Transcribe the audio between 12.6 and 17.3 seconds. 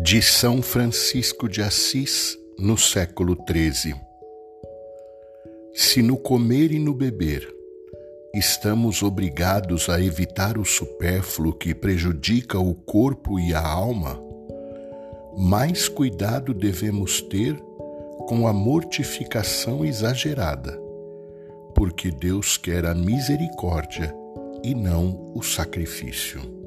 corpo e a alma, mais cuidado devemos